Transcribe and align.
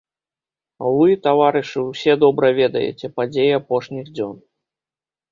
Вы, 0.91 1.09
таварышы, 1.25 1.75
усе 1.89 2.15
добра 2.23 2.49
ведаеце 2.61 3.05
падзеі 3.19 3.51
апошніх 3.59 4.09
дзён. 4.15 4.33